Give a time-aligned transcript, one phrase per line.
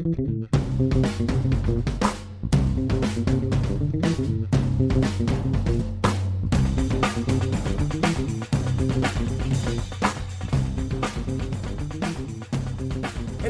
[0.00, 0.06] Hey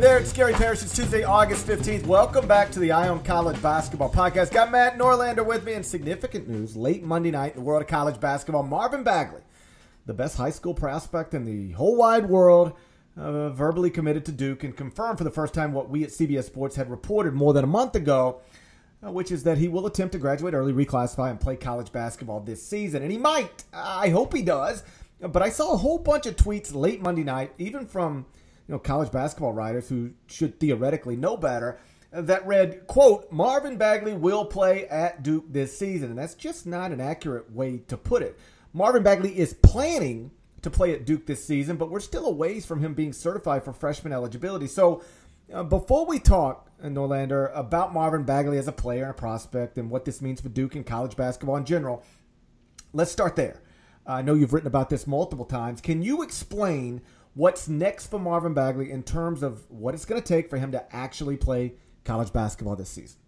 [0.00, 0.82] there, it's Gary Parrish.
[0.82, 2.06] It's Tuesday, August 15th.
[2.06, 4.50] Welcome back to the Eye on College Basketball Podcast.
[4.50, 6.74] Got Matt Norlander with me in significant news.
[6.74, 9.42] Late Monday night in the world of college basketball, Marvin Bagley,
[10.06, 12.72] the best high school prospect in the whole wide world,
[13.20, 16.44] uh, verbally committed to Duke and confirmed for the first time what we at CBS
[16.44, 18.40] Sports had reported more than a month ago,
[19.06, 22.40] uh, which is that he will attempt to graduate early, reclassify, and play college basketball
[22.40, 23.02] this season.
[23.02, 23.64] And he might.
[23.72, 24.82] I hope he does.
[25.20, 28.24] But I saw a whole bunch of tweets late Monday night, even from
[28.66, 31.78] you know, college basketball writers who should theoretically know better,
[32.12, 36.08] that read, quote, Marvin Bagley will play at Duke this season.
[36.08, 38.38] And that's just not an accurate way to put it.
[38.72, 40.30] Marvin Bagley is planning
[40.62, 43.64] to play at Duke this season, but we're still a ways from him being certified
[43.64, 44.66] for freshman eligibility.
[44.66, 45.02] So
[45.52, 49.90] uh, before we talk, Norlander, about Marvin Bagley as a player and a prospect and
[49.90, 52.02] what this means for Duke and college basketball in general,
[52.92, 53.62] let's start there.
[54.06, 55.80] I know you've written about this multiple times.
[55.80, 57.02] Can you explain
[57.34, 60.72] what's next for Marvin Bagley in terms of what it's going to take for him
[60.72, 63.18] to actually play college basketball this season?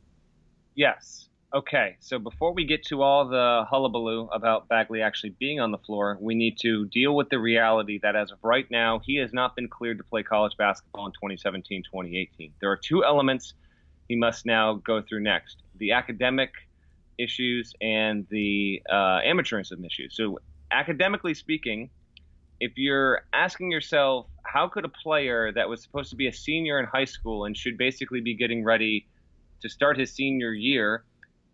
[0.75, 1.29] Yes.
[1.55, 1.97] Okay.
[2.01, 6.17] So before we get to all the hullabaloo about Bagley actually being on the floor,
[6.19, 9.55] we need to deal with the reality that as of right now, he has not
[9.55, 12.55] been cleared to play college basketball in 2017 2018.
[12.59, 13.53] There are two elements
[14.09, 16.51] he must now go through next the academic
[17.19, 20.17] issues and the uh, amateurism issues.
[20.17, 20.39] So,
[20.71, 21.91] academically speaking,
[22.61, 26.79] if you're asking yourself, how could a player that was supposed to be a senior
[26.79, 29.07] in high school and should basically be getting ready
[29.61, 31.05] to start his senior year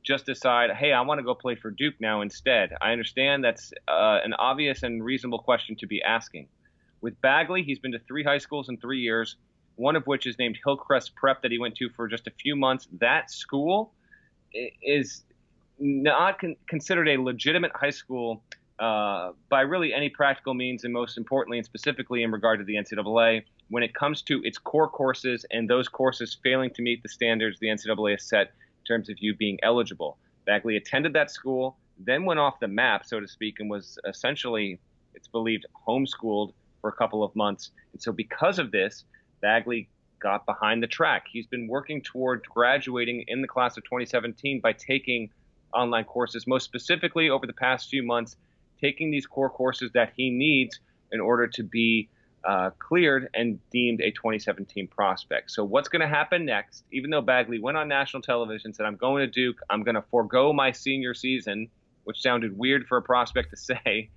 [0.08, 2.70] just decide, hey, I want to go play for Duke now instead?
[2.80, 6.48] I understand that's uh, an obvious and reasonable question to be asking.
[7.02, 9.36] With Bagley, he's been to three high schools in three years,
[9.76, 12.56] one of which is named Hillcrest Prep that he went to for just a few
[12.56, 12.88] months.
[13.00, 13.92] That school
[14.82, 15.24] is
[15.78, 18.42] not con- considered a legitimate high school
[18.78, 22.76] uh, by really any practical means, and most importantly and specifically in regard to the
[22.76, 27.10] NCAA, when it comes to its core courses and those courses failing to meet the
[27.10, 28.52] standards the NCAA has set
[28.88, 30.18] terms of you being eligible.
[30.46, 34.80] Bagley attended that school, then went off the map, so to speak, and was essentially,
[35.14, 37.70] it's believed, homeschooled for a couple of months.
[37.92, 39.04] And so, because of this,
[39.40, 39.88] Bagley
[40.20, 41.26] got behind the track.
[41.30, 45.30] He's been working toward graduating in the class of 2017 by taking
[45.72, 48.36] online courses, most specifically over the past few months
[48.80, 50.78] taking these core courses that he needs
[51.12, 52.08] in order to be
[52.44, 55.50] uh, cleared and deemed a 2017 prospect.
[55.50, 56.84] So what's going to happen next?
[56.92, 59.58] Even though Bagley went on national television, said, "I'm going to Duke.
[59.70, 61.68] I'm going to forego my senior season,"
[62.04, 64.10] which sounded weird for a prospect to say.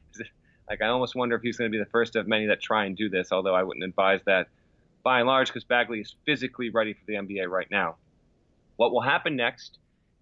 [0.70, 2.86] like I almost wonder if he's going to be the first of many that try
[2.86, 3.32] and do this.
[3.32, 4.48] Although I wouldn't advise that
[5.04, 7.96] by and large, because Bagley is physically ready for the NBA right now.
[8.78, 9.80] What will happen next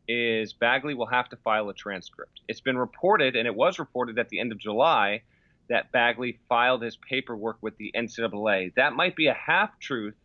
[0.08, 2.42] is Bagley will have to file a transcript.
[2.48, 5.22] It's been reported, and it was reported at the end of July,
[5.70, 8.74] that Bagley filed his paperwork with the NCAA.
[8.76, 10.16] That might be a half truth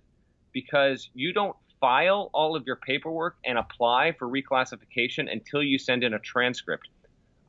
[0.53, 6.03] because you don't file all of your paperwork and apply for reclassification until you send
[6.03, 6.89] in a transcript.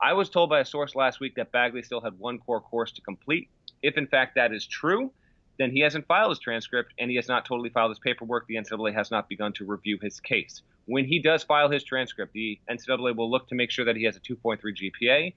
[0.02, 2.92] I was told by a source last week that Bagley still had one core course
[2.94, 3.50] to complete.
[3.82, 5.12] If in fact that is true,
[5.58, 8.46] then he hasn't filed his transcript and he has not totally filed his paperwork.
[8.48, 12.34] The NCAA has not begun to review his case when he does file his transcript,
[12.34, 15.34] the NCAA will look to make sure that he has a 2.3 GPA,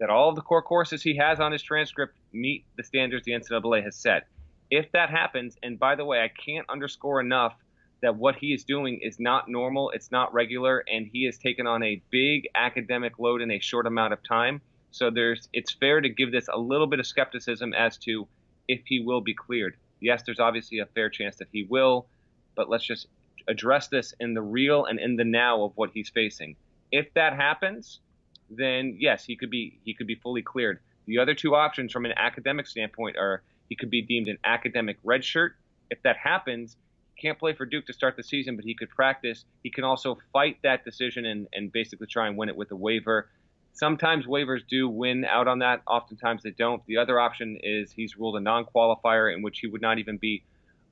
[0.00, 3.32] that all of the core courses he has on his transcript meet the standards the
[3.32, 4.26] NCAA has set.
[4.70, 7.54] If that happens, and by the way, I can't underscore enough
[8.02, 11.66] that what he is doing is not normal, it's not regular, and he has taken
[11.66, 14.62] on a big academic load in a short amount of time.
[14.90, 18.26] So there's it's fair to give this a little bit of skepticism as to
[18.68, 19.76] if he will be cleared.
[20.00, 22.06] Yes, there's obviously a fair chance that he will,
[22.56, 23.06] but let's just
[23.48, 26.56] address this in the real and in the now of what he's facing.
[26.90, 28.00] If that happens,
[28.50, 30.80] then yes, he could be he could be fully cleared.
[31.06, 35.02] The other two options from an academic standpoint are he could be deemed an academic
[35.02, 35.50] redshirt.
[35.90, 36.76] If that happens,
[37.14, 39.44] he can't play for Duke to start the season, but he could practice.
[39.62, 42.76] He can also fight that decision and, and basically try and win it with a
[42.76, 43.28] waiver.
[43.72, 45.82] Sometimes waivers do win out on that.
[45.86, 46.84] Oftentimes they don't.
[46.86, 50.42] The other option is he's ruled a non-qualifier in which he would not even be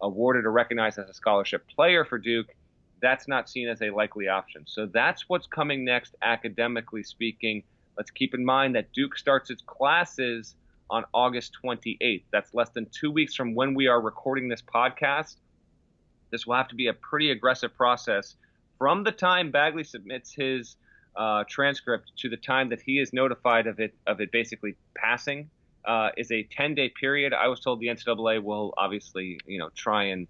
[0.00, 2.54] awarded or recognized as a scholarship player for Duke,
[3.00, 4.64] that's not seen as a likely option.
[4.66, 7.62] So that's what's coming next, academically speaking.
[7.96, 10.54] Let's keep in mind that Duke starts its classes
[10.90, 12.24] on August 28th.
[12.32, 15.36] That's less than two weeks from when we are recording this podcast.
[16.30, 18.36] This will have to be a pretty aggressive process
[18.78, 20.76] from the time Bagley submits his
[21.16, 25.50] uh, transcript to the time that he is notified of it of it basically passing
[25.84, 27.32] uh, is a 10 day period.
[27.32, 30.28] I was told the NCAA will obviously, you know, try and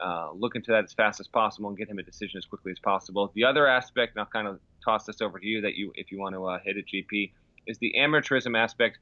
[0.00, 2.72] uh, look into that as fast as possible and get him a decision as quickly
[2.72, 3.30] as possible.
[3.34, 6.12] The other aspect, and I'll kind of toss this over to you, that you, if
[6.12, 7.32] you want to uh, hit it, GP,
[7.66, 8.98] is the amateurism aspect.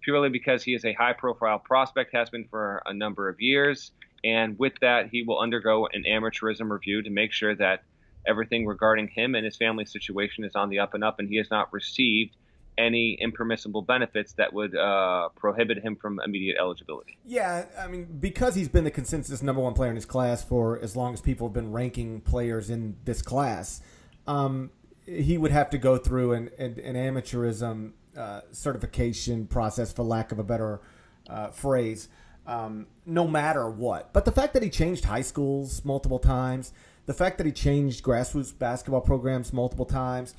[0.00, 3.90] Purely because he is a high-profile prospect, has been for a number of years,
[4.24, 7.82] and with that, he will undergo an amateurism review to make sure that
[8.26, 11.36] everything regarding him and his family situation is on the up and up, and he
[11.36, 12.36] has not received
[12.78, 17.18] any impermissible benefits that would uh, prohibit him from immediate eligibility.
[17.26, 20.78] Yeah, I mean, because he's been the consensus number one player in his class for
[20.80, 23.82] as long as people have been ranking players in this class,
[24.26, 24.70] um,
[25.04, 30.32] he would have to go through an, an, an amateurism uh, certification process, for lack
[30.32, 30.80] of a better
[31.28, 32.08] uh, phrase,
[32.46, 34.12] um, no matter what.
[34.12, 36.72] But the fact that he changed high schools multiple times,
[37.06, 40.34] the fact that he changed grassroots basketball programs multiple times,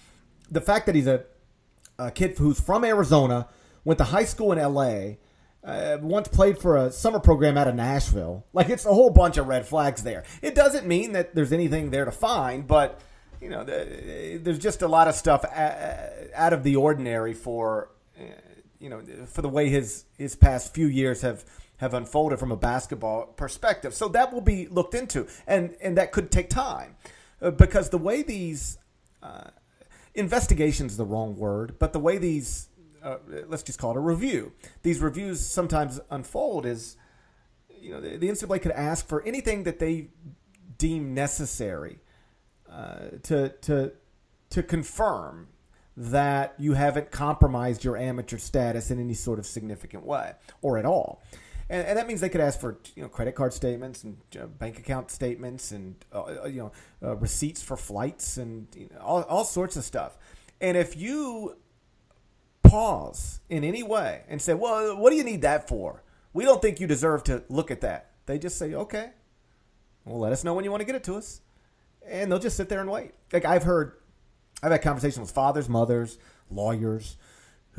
[0.52, 1.26] the fact that he's a
[2.00, 3.48] a kid who's from Arizona,
[3.84, 5.20] went to high school in L.A.,
[5.64, 8.46] uh, once played for a summer program out of Nashville.
[8.54, 10.24] Like it's a whole bunch of red flags there.
[10.42, 13.02] It doesn't mean that there's anything there to find, but
[13.42, 15.44] you know, there's just a lot of stuff
[16.34, 18.24] out of the ordinary for uh,
[18.80, 21.46] you know for the way his his past few years have
[21.78, 23.94] have unfolded from a basketball perspective.
[23.94, 26.96] So that will be looked into, and and that could take time
[27.42, 28.78] uh, because the way these
[29.24, 29.50] uh,
[30.20, 32.68] investigation is the wrong word, but the way these,
[33.04, 33.18] uh,
[33.48, 36.98] let's just call it a review, these reviews sometimes unfold is,
[37.70, 40.10] you know, the, the NCAA could ask for anything that they
[40.78, 42.00] deem necessary
[42.72, 43.92] uh, to to
[44.50, 45.48] to confirm
[45.98, 50.32] that you haven't compromised your amateur status in any sort of significant way
[50.62, 51.22] or at all
[51.70, 54.48] and, and, that means they could ask for you know credit card statements and uh,
[54.48, 56.72] bank account statements and uh, uh, you know
[57.04, 60.18] uh, receipts for flights and you know, all, all sorts of stuff.
[60.60, 61.56] And if you
[62.64, 66.62] pause in any way and say, "Well, what do you need that for?" We don't
[66.62, 68.12] think you deserve to look at that.
[68.26, 69.12] They just say, "Okay,
[70.06, 71.42] well, let us know when you want to get it to us,"
[72.06, 73.12] and they'll just sit there and wait.
[73.32, 73.94] Like I've heard,
[74.64, 76.18] I've had conversations with fathers, mothers,
[76.50, 77.18] lawyers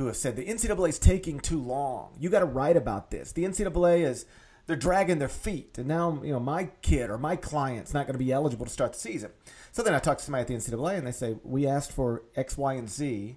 [0.00, 2.16] who have said the NCAA is taking too long.
[2.18, 3.32] You got to write about this.
[3.32, 4.24] The NCAA is
[4.66, 8.14] they're dragging their feet, and now you know my kid or my client's not going
[8.14, 9.30] to be eligible to start the season.
[9.72, 12.22] So then I talk to somebody at the NCAA, and they say we asked for
[12.34, 13.36] X, Y, and Z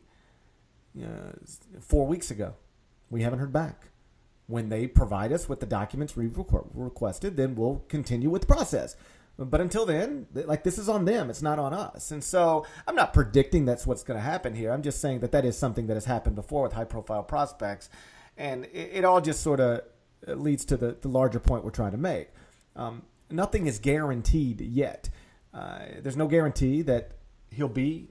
[0.95, 1.33] know,
[1.81, 2.55] four weeks ago.
[3.09, 3.89] We haven't heard back.
[4.47, 6.37] When they provide us with the documents we've
[6.73, 8.95] requested, then we'll continue with the process.
[9.37, 11.29] But until then, like this is on them.
[11.29, 12.11] It's not on us.
[12.11, 14.71] And so I'm not predicting that's what's going to happen here.
[14.71, 17.89] I'm just saying that that is something that has happened before with high profile prospects.
[18.37, 19.81] And it, it all just sort of
[20.27, 22.29] leads to the, the larger point we're trying to make.
[22.75, 25.09] Um, nothing is guaranteed yet.
[25.53, 27.11] Uh, there's no guarantee that
[27.49, 28.09] he'll be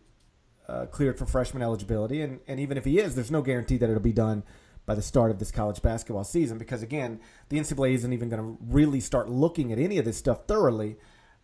[0.68, 2.22] uh, cleared for freshman eligibility.
[2.22, 4.42] And, and even if he is, there's no guarantee that it'll be done
[4.86, 8.42] by the start of this college basketball season because, again, the NCAA isn't even going
[8.42, 10.96] to really start looking at any of this stuff thoroughly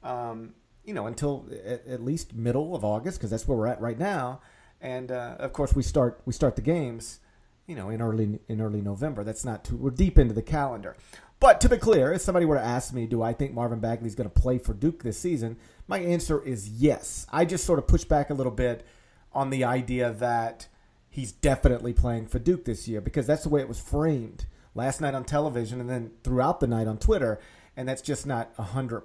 [0.02, 0.54] um,
[0.84, 3.98] you know, until at, at, least middle of August, because that's where we're at right
[3.98, 4.40] now.
[4.80, 7.20] And uh, of course, we start we start the games,
[7.66, 9.24] you know, in early in early November.
[9.24, 9.76] That's not too.
[9.76, 10.96] We're deep into the calendar.
[11.40, 14.08] But to be clear, if somebody were to ask me, do I think Marvin Bagley
[14.08, 15.56] is going to play for Duke this season?
[15.86, 17.26] My answer is yes.
[17.32, 18.84] I just sort of push back a little bit
[19.32, 20.66] on the idea that
[21.08, 25.00] he's definitely playing for Duke this year because that's the way it was framed last
[25.00, 27.40] night on television and then throughout the night on Twitter
[27.76, 29.02] and that's just not hundred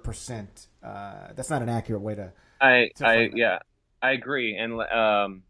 [0.84, 1.32] uh.
[1.34, 2.32] That's not an accurate way to.
[2.60, 3.36] I to I that.
[3.36, 3.58] yeah
[4.02, 5.42] I agree, and um,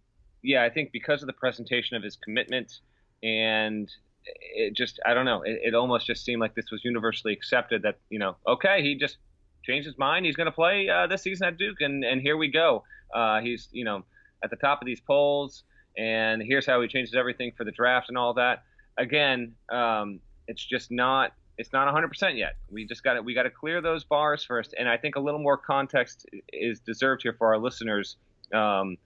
[0.43, 2.81] yeah I think because of the presentation of his commitment
[3.23, 3.91] and
[4.27, 7.83] it just I don't know it, it almost just seemed like this was universally accepted
[7.83, 9.17] that you know okay he just
[9.65, 12.37] changed his mind he's going to play uh, this season at Duke and and here
[12.37, 14.05] we go uh, he's you know
[14.43, 15.65] at the top of these polls
[15.97, 18.63] and here's how he changes everything for the draft and all that
[18.99, 22.57] again um, it's just not it's not 100% yet.
[22.71, 25.21] We just got to we got to clear those bars first, and I think a
[25.21, 28.17] little more context is deserved here for our listeners.
[28.53, 28.97] Um,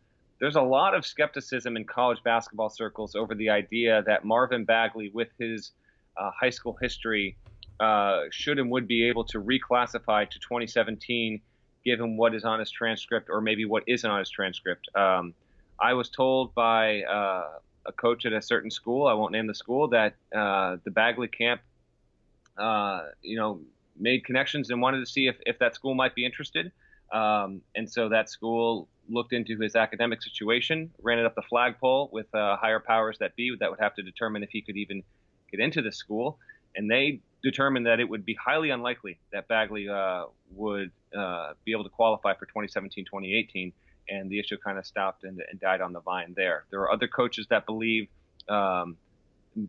[0.40, 5.11] there's a lot of skepticism in college basketball circles over the idea that Marvin Bagley,
[5.12, 5.73] with his
[6.17, 7.37] uh, high school history,
[7.81, 11.40] uh, should and would be able to reclassify to 2017,
[11.85, 14.88] given what is on his transcript or maybe what isn't on his transcript.
[14.95, 15.35] Um,
[15.81, 19.55] I was told by uh, a coach at a certain school, I won't name the
[19.55, 21.61] school, that uh, the Bagley camp
[22.58, 23.60] uh, you know,
[23.98, 26.72] made connections and wanted to see if, if that school might be interested.
[27.12, 32.10] Um, and so that school looked into his academic situation, ran it up the flagpole
[32.12, 35.02] with uh, higher powers that be that would have to determine if he could even
[35.50, 36.38] get into the school.
[36.76, 41.72] And they determined that it would be highly unlikely that Bagley uh, would uh, be
[41.72, 43.72] able to qualify for 2017 2018.
[44.10, 46.64] And the issue kind of stopped and, and, died on the vine there.
[46.70, 48.08] There are other coaches that believe,
[48.48, 48.96] um,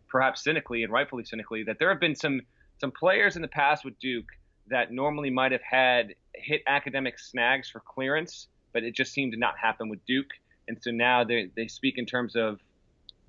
[0.08, 2.40] perhaps cynically and rightfully cynically, that there have been some
[2.80, 4.26] some players in the past with Duke
[4.68, 9.38] that normally might have had hit academic snags for clearance, but it just seemed to
[9.38, 10.30] not happen with Duke.
[10.68, 12.60] And so now they, they speak in terms of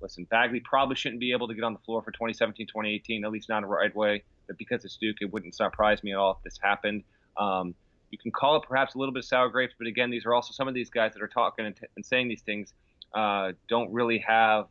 [0.00, 3.30] listen, Bagley probably shouldn't be able to get on the floor for 2017, 2018, at
[3.30, 4.24] least not in the right way.
[4.48, 7.04] But because it's Duke, it wouldn't surprise me at all if this happened.
[7.36, 7.74] Um,
[8.10, 10.34] you can call it perhaps a little bit of sour grapes, but again, these are
[10.34, 12.74] also some of these guys that are talking and, t- and saying these things
[13.14, 14.66] uh, don't really have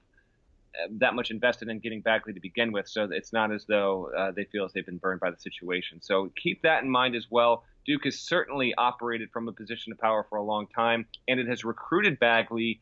[0.99, 2.87] that much invested in getting Bagley to begin with.
[2.87, 5.99] So it's not as though uh, they feel as they've been burned by the situation.
[6.01, 7.63] So keep that in mind as well.
[7.85, 11.47] Duke has certainly operated from a position of power for a long time, and it
[11.47, 12.79] has recruited Bagley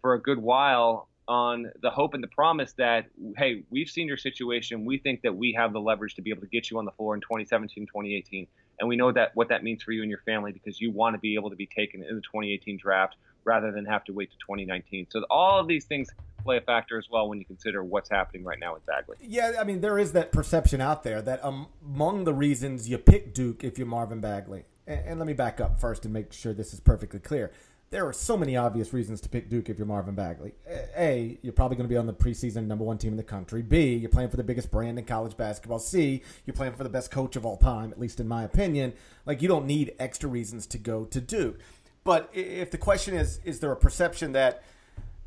[0.00, 3.04] for a good while on the hope and the promise that,
[3.36, 4.86] hey, we've seen your situation.
[4.86, 6.90] We think that we have the leverage to be able to get you on the
[6.92, 8.46] floor in 2017, 2018.
[8.80, 11.14] And we know that what that means for you and your family because you want
[11.14, 13.16] to be able to be taken in the 2018 draft
[13.48, 15.06] rather than have to wait to 2019.
[15.10, 16.10] So all of these things
[16.44, 19.16] play a factor as well when you consider what's happening right now with Bagley.
[19.22, 23.32] Yeah, I mean, there is that perception out there that among the reasons you pick
[23.32, 26.52] Duke if you're Marvin Bagley, and, and let me back up first and make sure
[26.52, 27.50] this is perfectly clear
[27.90, 30.52] there are so many obvious reasons to pick Duke if you're Marvin Bagley.
[30.96, 33.62] A, you're probably going to be on the preseason number one team in the country.
[33.62, 35.78] B, you're playing for the biggest brand in college basketball.
[35.78, 38.92] C, you're playing for the best coach of all time, at least in my opinion.
[39.24, 41.58] Like, you don't need extra reasons to go to Duke.
[42.08, 44.62] But if the question is, is there a perception that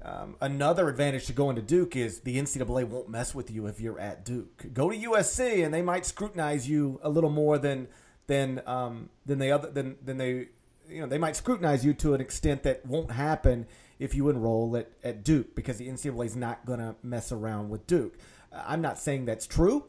[0.01, 3.79] um, another advantage to going to Duke is the NCAA won't mess with you if
[3.79, 4.65] you're at Duke.
[4.73, 7.87] Go to USC and they might scrutinize you a little more than
[8.25, 10.47] than um, than they other than than they
[10.89, 13.67] you know they might scrutinize you to an extent that won't happen
[13.99, 17.69] if you enroll at, at Duke because the NCAA is not going to mess around
[17.69, 18.17] with Duke.
[18.51, 19.85] I'm not saying that's true.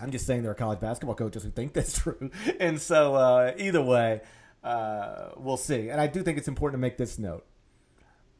[0.00, 3.52] I'm just saying there are college basketball coaches who think that's true, and so uh,
[3.58, 4.22] either way,
[4.62, 5.88] uh, we'll see.
[5.88, 7.44] And I do think it's important to make this note.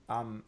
[0.08, 0.44] Um,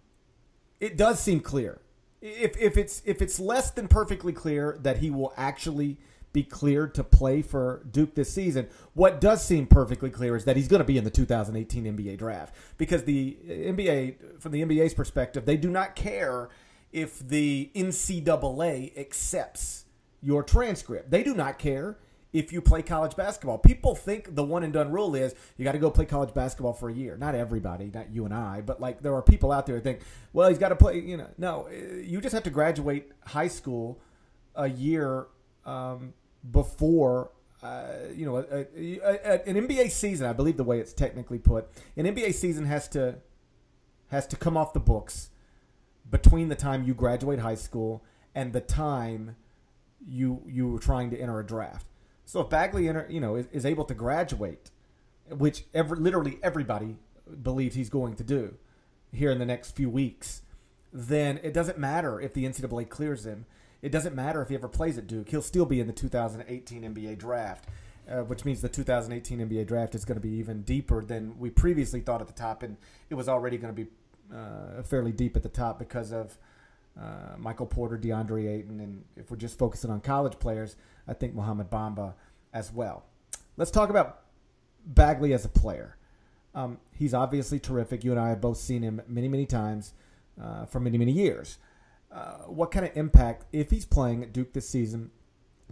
[0.81, 1.81] it does seem clear.
[2.21, 5.99] If if it's if it's less than perfectly clear that he will actually
[6.35, 8.69] be cleared to play for Duke this season.
[8.93, 12.19] What does seem perfectly clear is that he's going to be in the 2018 NBA
[12.19, 16.49] draft because the NBA, from the NBA's perspective, they do not care
[16.93, 19.85] if the NCAA accepts
[20.21, 21.11] your transcript.
[21.11, 21.99] They do not care
[22.35, 23.57] if you play college basketball.
[23.57, 26.75] People think the one and done rule is you got to go play college basketball
[26.75, 27.17] for a year.
[27.17, 30.01] Not everybody, not you and I, but like there are people out there who think,
[30.33, 34.01] well, he's got to play, you know, no, you just have to graduate high school
[34.57, 35.29] a year
[35.65, 36.13] um,
[36.51, 37.31] before
[37.63, 41.39] uh, you know, a, a, a, an NBA season, I believe the way it's technically
[41.39, 43.17] put, an NBA season has to
[44.11, 45.31] has to come off the books
[46.11, 49.37] between the time you graduate high school and the time
[50.07, 51.87] you you were trying to enter a draft.
[52.25, 54.71] So if Bagley, you know, is, is able to graduate,
[55.29, 56.97] which every, literally everybody
[57.43, 58.55] believes he's going to do
[59.13, 60.43] here in the next few weeks,
[60.93, 63.47] then it doesn't matter if the NCAA clears him
[63.85, 66.83] it doesn't matter if he ever plays at Duke; he'll still be in the 2018
[66.83, 67.69] NBA draft.
[68.07, 71.49] Uh, which means the 2018 NBA draft is going to be even deeper than we
[71.49, 72.77] previously thought at the top, and
[73.09, 73.91] it was already going to be
[74.35, 76.37] uh, fairly deep at the top because of
[77.01, 80.77] uh, Michael Porter, DeAndre Ayton, and if we're just focusing on college players,
[81.09, 82.15] I think Mohamed Bamba
[82.53, 83.05] as well.
[83.57, 84.21] Let's talk about
[84.87, 85.97] Bagley as a player.
[86.55, 88.05] Um, he's obviously terrific.
[88.05, 89.93] You and I have both seen him many, many times
[90.41, 91.59] uh, for many, many years.
[92.13, 95.11] Uh, what kind of impact, if he's playing at Duke this season,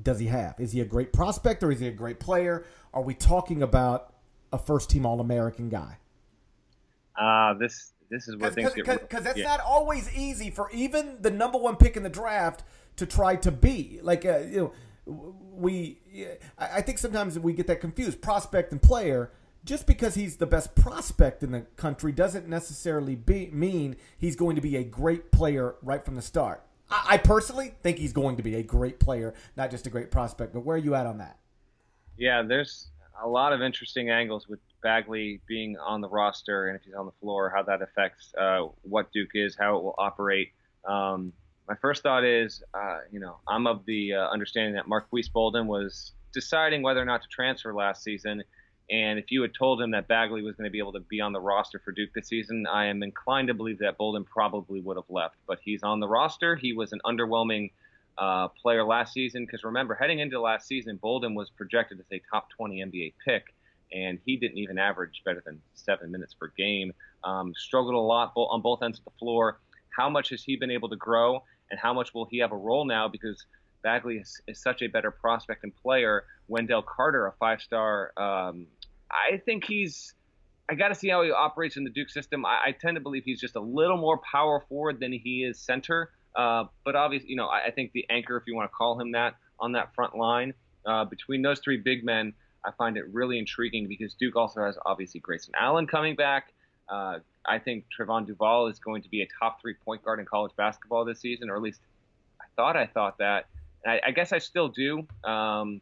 [0.02, 0.58] does he have?
[0.58, 2.64] Is he a great prospect or is he a great player?
[2.92, 4.14] Are we talking about
[4.52, 5.98] a first team All American guy?
[7.16, 9.44] Uh, this this is where Cause, things cause, get because that's yeah.
[9.44, 12.62] not always easy for even the number one pick in the draft
[12.96, 14.72] to try to be like uh, you
[15.06, 15.98] know we
[16.58, 19.32] I think sometimes we get that confused prospect and player
[19.64, 24.56] just because he's the best prospect in the country doesn't necessarily be, mean he's going
[24.56, 26.64] to be a great player right from the start.
[26.90, 30.10] I, I, personally think he's going to be a great player, not just a great
[30.10, 30.52] prospect.
[30.52, 31.38] But where are you at on that?
[32.18, 32.88] Yeah, there's
[33.22, 37.06] a lot of interesting angles with Bagley being on the roster and if he's on
[37.06, 40.52] the floor, how that affects uh, what Duke is, how it will operate.
[40.84, 41.32] Um,
[41.68, 45.66] my first thought is, uh, you know, I'm of the uh, understanding that Marques Bolden
[45.66, 48.42] was deciding whether or not to transfer last season
[48.92, 51.20] and if you had told him that Bagley was going to be able to be
[51.20, 54.80] on the roster for Duke this season, I am inclined to believe that Bolden probably
[54.80, 55.36] would have left.
[55.46, 56.56] But he's on the roster.
[56.56, 57.70] He was an underwhelming
[58.18, 62.20] uh, player last season because remember, heading into last season, Bolden was projected as a
[62.30, 63.54] top 20 NBA pick,
[63.92, 66.92] and he didn't even average better than seven minutes per game.
[67.24, 69.60] Um, struggled a lot on both ends of the floor.
[69.96, 72.56] How much has he been able to grow, and how much will he have a
[72.56, 73.08] role now?
[73.08, 73.44] Because
[73.82, 76.24] Bagley is, is such a better prospect and player.
[76.48, 78.66] Wendell Carter, a five-star um,
[79.12, 80.14] I think he's.
[80.70, 82.46] I got to see how he operates in the Duke system.
[82.46, 85.58] I, I, tend to believe he's just a little more power forward than he is
[85.58, 86.10] center.
[86.34, 88.98] Uh, but obviously, you know, I, I, think the anchor, if you want to call
[88.98, 90.54] him that, on that front line.
[90.86, 92.32] Uh, between those three big men,
[92.64, 96.52] I find it really intriguing because Duke also has obviously Grayson Allen coming back.
[96.88, 100.26] Uh, I think Trevon Duval is going to be a top three point guard in
[100.26, 101.80] college basketball this season, or at least
[102.40, 103.46] I thought I thought that.
[103.84, 105.06] And I, I guess I still do.
[105.24, 105.80] Um,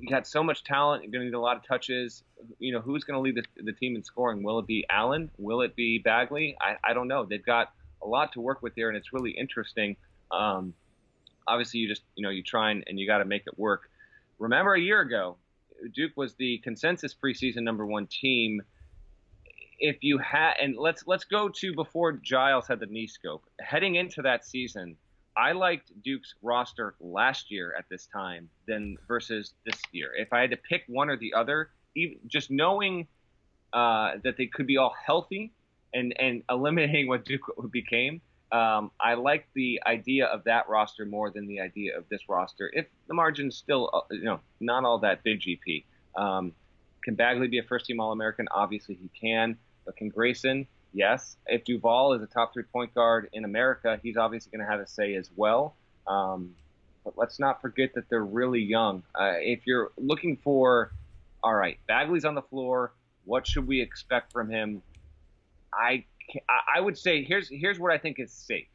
[0.00, 1.04] you got so much talent.
[1.04, 2.24] You're going to need a lot of touches.
[2.58, 4.42] You know, who's going to lead the, the, team in scoring?
[4.42, 5.30] Will it be Allen?
[5.38, 6.56] Will it be Bagley?
[6.60, 7.24] I, I don't know.
[7.24, 9.96] They've got a lot to work with here, and it's really interesting.
[10.30, 10.74] Um,
[11.46, 13.90] obviously, you just you know you try and, and you got to make it work.
[14.38, 15.36] Remember a year ago,
[15.94, 18.62] Duke was the consensus preseason number one team.
[19.78, 23.44] If you had, and let's let's go to before Giles had the knee scope.
[23.60, 24.96] Heading into that season,
[25.36, 30.12] I liked Duke's roster last year at this time than versus this year.
[30.16, 33.06] If I had to pick one or the other, even just knowing
[33.72, 35.52] uh, that they could be all healthy
[35.92, 41.30] and and eliminating what Duke became, um, I like the idea of that roster more
[41.30, 42.70] than the idea of this roster.
[42.72, 45.84] If the margin's still, uh, you know, not all that big, GP.
[46.14, 46.52] Um,
[47.02, 48.48] can Bagley be a first-team All-American?
[48.50, 49.56] Obviously, he can.
[49.84, 50.66] But can Grayson?
[50.96, 51.36] yes.
[51.46, 54.80] If Duval is a top three point guard in America, he's obviously going to have
[54.80, 55.76] a say as well.
[56.06, 56.54] Um,
[57.04, 59.04] but let's not forget that they're really young.
[59.14, 60.90] Uh, if you're looking for,
[61.44, 62.92] all right, Bagley's on the floor.
[63.24, 64.82] What should we expect from him?
[65.72, 66.04] I
[66.76, 68.68] I would say here's here's what I think is safe.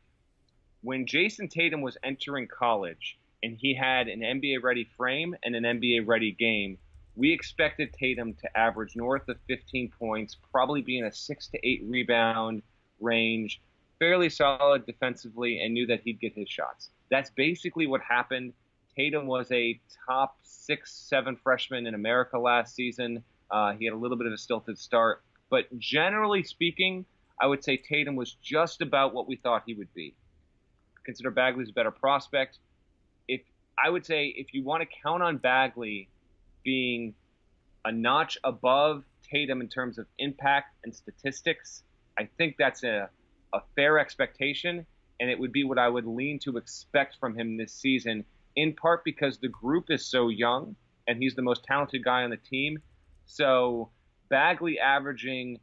[0.82, 5.64] When Jayson Tatum was entering college and he had an NBA ready frame and an
[5.64, 6.78] NBA ready game,
[7.16, 11.60] we expected Tatum to average north of 15 points, probably be in a six to
[11.68, 12.64] eight rebound
[13.00, 13.62] range,
[14.00, 16.90] fairly solid defensively, and knew that he'd get his shots.
[17.10, 18.54] That's basically what happened.
[18.96, 23.24] Tatum was a top six, seven freshman in America last season.
[23.50, 27.06] Uh, he had a little bit of a stilted start, but generally speaking,
[27.42, 30.16] I would say Tatum was just about what we thought he would be.
[31.04, 32.60] Consider Bagley's a better prospect.
[33.28, 33.42] If
[33.84, 36.10] I would say if you want to count on Bagley
[36.64, 37.16] being
[37.86, 41.84] a notch above Tatum in terms of impact and statistics.
[42.20, 43.10] I think that's a,
[43.54, 44.86] a fair expectation,
[45.20, 48.74] and it would be what I would lean to expect from him this season, in
[48.74, 50.76] part because the group is so young
[51.08, 52.78] and he's the most talented guy on the team.
[53.26, 53.90] So
[54.30, 55.60] Bagley averaging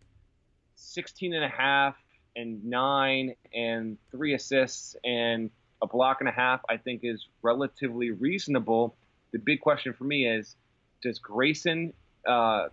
[0.79, 1.97] 16 and a half
[2.37, 5.51] and nine and three assists and
[5.83, 8.97] a block and a half, I think is relatively reasonable.
[9.33, 10.57] The big question for me is
[11.03, 11.93] does Grayson
[12.27, 12.69] uh,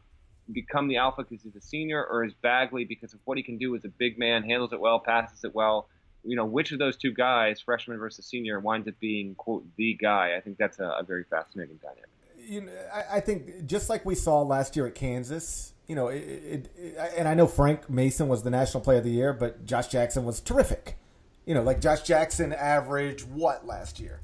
[0.51, 3.57] become the alpha because he's a senior, or is Bagley because of what he can
[3.57, 5.87] do as a big man, handles it well, passes it well?
[6.23, 9.93] You know, which of those two guys, freshman versus senior, winds up being quote the
[9.93, 10.35] guy?
[10.35, 12.09] I think that's a, a very fascinating dynamic.
[12.47, 16.07] You know, I, I, think just like we saw last year at Kansas, you know,
[16.07, 19.33] it, it, it, and I know Frank Mason was the national player of the year,
[19.33, 20.97] but Josh Jackson was terrific.
[21.45, 24.21] You know, like Josh Jackson averaged what last year?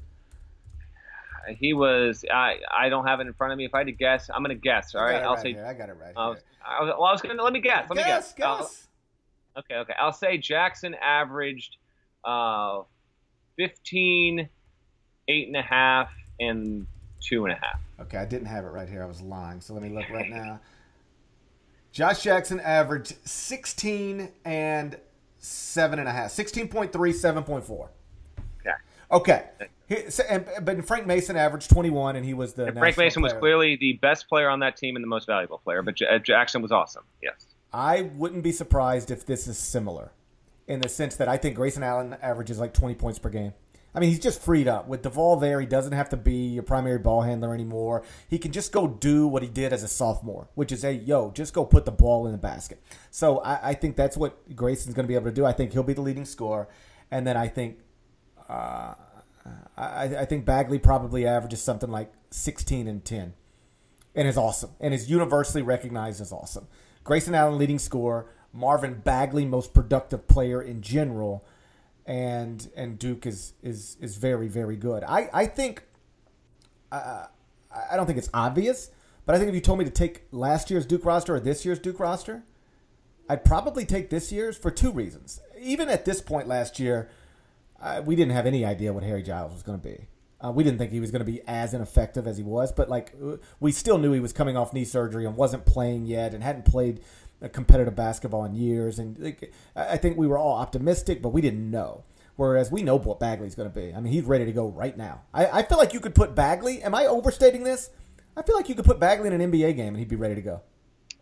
[1.48, 2.24] he was.
[2.32, 3.64] I I don't have it in front of me.
[3.64, 4.94] If I had to guess, I'm gonna guess.
[4.94, 5.52] All right, I'll right say.
[5.52, 5.66] Here.
[5.66, 6.12] I got it right.
[6.16, 7.88] I was, I was, well, I was gonna let me guess.
[7.88, 8.62] Let guess, me guess.
[8.62, 8.88] Guess.
[9.58, 9.94] okay, okay.
[9.98, 11.76] I'll say Jackson averaged
[12.24, 12.82] uh,
[13.56, 14.48] 15,
[15.28, 16.86] eight and a half, and
[17.20, 17.80] two and a half.
[18.02, 19.02] Okay, I didn't have it right here.
[19.02, 19.60] I was lying.
[19.60, 20.60] So let me look right now.
[21.92, 24.96] Josh Jackson averaged 16 and
[25.38, 26.30] seven and a half.
[26.30, 27.88] 16.3, 7.4.
[28.60, 28.70] Okay.
[29.10, 29.44] Okay.
[30.28, 32.72] And, but Frank Mason averaged 21, and he was the.
[32.72, 33.34] Frank Mason player.
[33.34, 35.82] was clearly the best player on that team and the most valuable player.
[35.82, 37.04] But J- uh, Jackson was awesome.
[37.22, 37.46] Yes.
[37.74, 40.12] I wouldn't be surprised if this is similar,
[40.66, 43.52] in the sense that I think Grayson Allen averages like 20 points per game.
[43.94, 45.60] I mean, he's just freed up with Duval there.
[45.60, 48.02] He doesn't have to be your primary ball handler anymore.
[48.28, 51.30] He can just go do what he did as a sophomore, which is, hey, yo,
[51.32, 52.82] just go put the ball in the basket.
[53.10, 55.44] So I, I think that's what Grayson's going to be able to do.
[55.44, 56.68] I think he'll be the leading scorer,
[57.10, 57.78] and then I think.
[58.48, 58.94] Uh,
[59.76, 63.34] I, I think Bagley probably averages something like 16 and 10
[64.14, 66.68] and is awesome and is universally recognized as awesome.
[67.04, 68.26] Grayson Allen, leading scorer.
[68.52, 71.44] Marvin Bagley, most productive player in general.
[72.06, 75.04] And and Duke is is is very very good.
[75.04, 75.84] I I think
[76.90, 77.26] uh,
[77.90, 78.90] I don't think it's obvious,
[79.24, 81.64] but I think if you told me to take last year's Duke roster or this
[81.64, 82.42] year's Duke roster,
[83.28, 85.40] I'd probably take this year's for two reasons.
[85.60, 87.08] Even at this point last year,
[87.80, 90.06] uh, we didn't have any idea what Harry Giles was going to be.
[90.44, 92.88] Uh, we didn't think he was going to be as ineffective as he was, but
[92.88, 93.14] like
[93.60, 96.64] we still knew he was coming off knee surgery and wasn't playing yet and hadn't
[96.64, 97.00] played
[97.48, 98.98] competitive basketball in years.
[98.98, 102.04] And like, I think we were all optimistic, but we didn't know.
[102.36, 103.94] Whereas we know what Bagley's going to be.
[103.94, 105.22] I mean, he's ready to go right now.
[105.34, 106.82] I, I feel like you could put Bagley.
[106.82, 107.90] Am I overstating this?
[108.36, 110.34] I feel like you could put Bagley in an NBA game and he'd be ready
[110.34, 110.62] to go.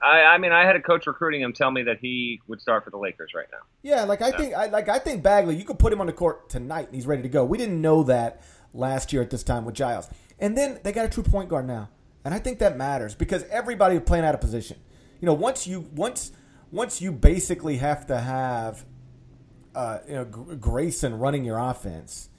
[0.03, 2.85] I, I mean, I had a coach recruiting him tell me that he would start
[2.85, 3.59] for the Lakers right now.
[3.83, 6.13] Yeah, like I think, I, like I think Bagley, you could put him on the
[6.13, 7.45] court tonight and he's ready to go.
[7.45, 10.09] We didn't know that last year at this time with Giles.
[10.39, 11.91] And then they got a true point guard now,
[12.25, 14.79] and I think that matters because everybody is playing out of position.
[15.21, 16.33] You know, once you once
[16.71, 18.85] once you basically have to have
[19.75, 22.31] uh, you know Grayson running your offense,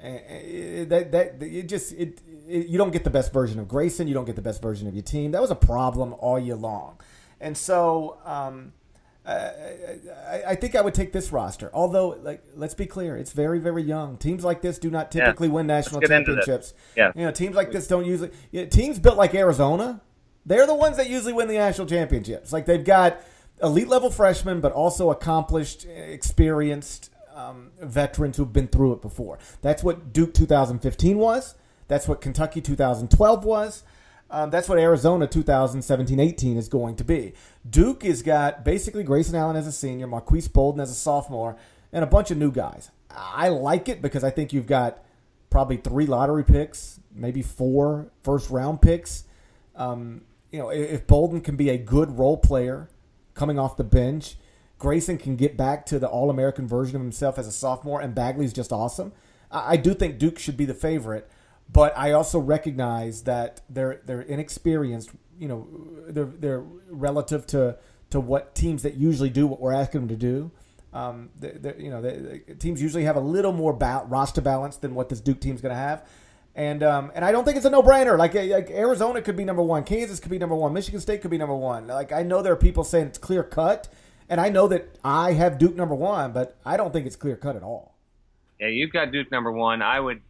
[0.00, 4.08] that that it just it, it, you don't get the best version of Grayson.
[4.08, 5.32] You don't get the best version of your team.
[5.32, 7.00] That was a problem all year long,
[7.40, 8.18] and so.
[8.24, 8.72] Um,
[9.26, 11.70] I, I, think I would take this roster.
[11.74, 14.16] Although, like, let's be clear, it's very, very young.
[14.16, 15.54] Teams like this do not typically yeah.
[15.54, 16.72] win national championships.
[16.96, 18.30] Yeah, you know, teams like this don't usually.
[18.52, 20.00] You know, teams built like Arizona,
[20.48, 22.52] they're the ones that usually win the national championships.
[22.52, 23.20] Like they've got
[23.62, 29.38] elite level freshmen, but also accomplished, experienced um, veterans who've been through it before.
[29.62, 31.54] That's what Duke 2015 was.
[31.86, 33.82] That's what Kentucky 2012 was.
[34.30, 37.34] Um, that's what Arizona 2017-18 is going to be.
[37.68, 41.56] Duke has got basically Grayson Allen as a senior, Marques Bolden as a sophomore,
[41.92, 42.90] and a bunch of new guys.
[43.10, 45.02] I like it because I think you've got
[45.48, 49.24] probably three lottery picks, maybe four first round picks.
[49.74, 52.88] Um, you know, if Bolden can be a good role player
[53.34, 54.36] coming off the bench,
[54.78, 58.14] Grayson can get back to the All American version of himself as a sophomore, and
[58.14, 59.12] Bagley's just awesome.
[59.50, 61.28] I do think Duke should be the favorite.
[61.70, 65.10] But I also recognize that they're they're inexperienced.
[65.38, 65.68] You know,
[66.08, 67.76] they're they're relative to
[68.10, 70.50] to what teams that usually do what we're asking them to do.
[70.94, 74.94] Um, they're, you know, they, teams usually have a little more ba- roster balance than
[74.94, 76.08] what this Duke team's going to have.
[76.58, 78.18] And um, and I don't think it's a no brainer.
[78.18, 81.30] Like, like Arizona could be number one, Kansas could be number one, Michigan State could
[81.30, 81.86] be number one.
[81.86, 83.86] Like I know there are people saying it's clear cut,
[84.28, 87.36] and I know that I have Duke number one, but I don't think it's clear
[87.36, 87.94] cut at all.
[88.58, 89.82] Yeah, you've got Duke number one.
[89.82, 90.20] I would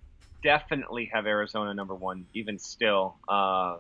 [0.43, 3.79] definitely have Arizona number one, even still, uh,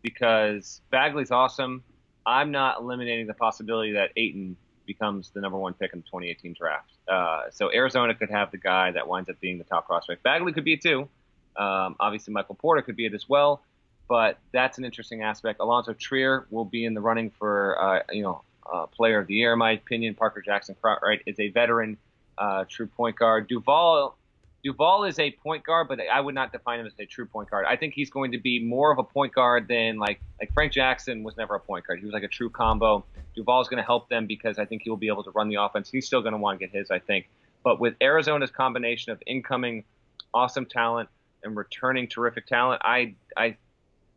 [0.00, 1.84] because Bagley's awesome.
[2.24, 6.54] I'm not eliminating the possibility that Ayton becomes the number one pick in the 2018
[6.58, 6.92] draft.
[7.06, 10.22] Uh, so Arizona could have the guy that winds up being the top prospect.
[10.22, 11.06] Bagley could be too.
[11.56, 13.62] Um, obviously, Michael Porter could be it as well.
[14.08, 15.60] But that's an interesting aspect.
[15.60, 19.34] Alonzo Trier will be in the running for, uh, you know, uh, Player of the
[19.34, 20.14] Year, in my opinion.
[20.14, 21.96] Parker Jackson, right, is a veteran,
[22.36, 23.48] uh, true point guard.
[23.48, 24.16] Duval
[24.62, 27.50] Duval is a point guard, but I would not define him as a true point
[27.50, 27.64] guard.
[27.66, 30.72] I think he's going to be more of a point guard than like like Frank
[30.72, 32.00] Jackson was never a point guard.
[32.00, 33.04] He was like a true combo.
[33.34, 35.56] Duval is going to help them because I think he'll be able to run the
[35.56, 35.88] offense.
[35.88, 37.28] He's still going to want to get his, I think.
[37.62, 39.84] But with Arizona's combination of incoming
[40.34, 41.08] awesome talent
[41.42, 43.56] and returning terrific talent, I I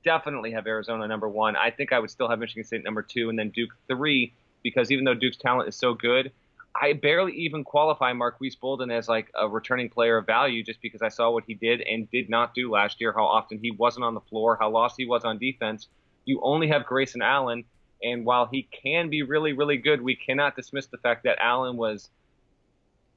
[0.04, 1.56] definitely have Arizona number one.
[1.56, 4.34] I think I would still have Michigan State number two, and then Duke three
[4.64, 6.32] because even though Duke's talent is so good,
[6.76, 11.02] I barely even qualify Marques Bolden as like a returning player of value just because
[11.02, 14.06] I saw what he did and did not do last year, how often he wasn't
[14.06, 15.88] on the floor, how lost he was on defense.
[16.26, 17.66] You only have Grayson Allen,
[18.02, 21.78] and while he can be really, really good, we cannot dismiss the fact that Allen
[21.78, 22.10] was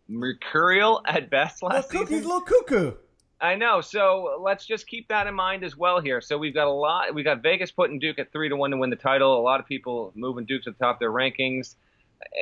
[0.08, 2.16] mercurial at best last little season.
[2.18, 2.92] He's a little cuckoo.
[3.40, 3.80] I know.
[3.82, 6.20] So let's just keep that in mind as well here.
[6.20, 7.14] So we've got a lot.
[7.14, 9.38] We've got Vegas putting Duke at three to one to win the title.
[9.38, 11.74] A lot of people moving Duke to the top of their rankings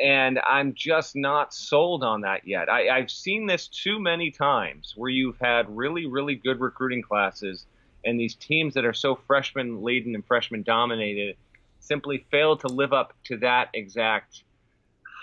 [0.03, 2.69] and I'm just not sold on that yet.
[2.69, 7.67] I, have seen this too many times where you've had really, really good recruiting classes,
[8.05, 11.37] and these teams that are so freshman laden and freshman dominated
[11.81, 14.43] simply fail to live up to that exact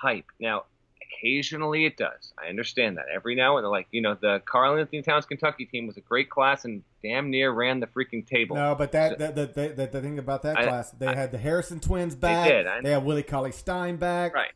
[0.02, 0.26] hype.
[0.40, 0.66] Now,
[1.12, 2.34] occasionally it does.
[2.41, 3.06] I understand that.
[3.13, 6.30] Every now and then, like, you know, the Karl-Anthony Towns Kentucky team was a great
[6.30, 8.56] class and damn near ran the freaking table.
[8.56, 11.15] No, but that, so, the, the, the, the, thing about that I, class, they I,
[11.15, 12.47] had the Harrison twins back.
[12.47, 12.67] They did.
[12.67, 14.34] I, they had Willie Cauley Stein back.
[14.34, 14.52] Right.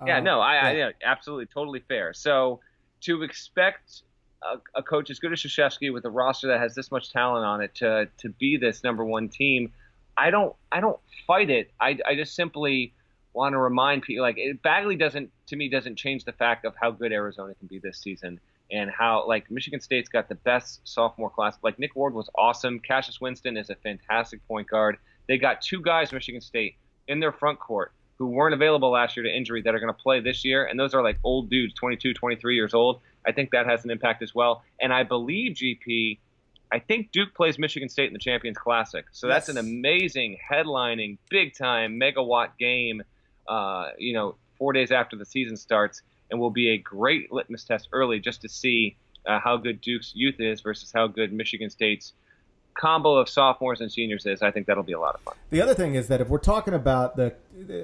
[0.00, 0.40] Uh, yeah, no.
[0.40, 2.12] I yeah, absolutely, totally fair.
[2.12, 2.60] So
[3.02, 4.02] to expect
[4.42, 7.44] a, a, coach as good as Krzyzewski with a roster that has this much talent
[7.44, 9.72] on it to to be this number one team,
[10.16, 11.70] I don't I don't fight it.
[11.80, 12.92] I, I just simply
[13.34, 16.74] want to remind people like it, Bagley doesn't to me doesn't change the fact of
[16.80, 20.80] how good Arizona can be this season and how like Michigan State's got the best
[20.84, 21.56] sophomore class.
[21.62, 22.80] Like Nick Ward was awesome.
[22.80, 24.96] Cassius Winston is a fantastic point guard.
[25.26, 26.76] They got two guys Michigan State
[27.08, 30.02] in their front court who weren't available last year to injury that are going to
[30.02, 33.00] play this year, and those are like old dudes, 22, 23 years old.
[33.26, 34.62] I think that has an impact as well.
[34.80, 36.18] And I believe GP,
[36.70, 39.34] I think Duke plays Michigan State in the Champions Classic, so yes.
[39.34, 43.02] that's an amazing headlining, big time megawatt game.
[43.48, 47.64] Uh, you know, four days after the season starts, and will be a great litmus
[47.64, 51.70] test early just to see uh, how good Duke's youth is versus how good Michigan
[51.70, 52.12] State's
[52.74, 55.34] combo of sophomores and seniors is, I think that'll be a lot of fun.
[55.50, 57.34] The other thing is that if we're talking about the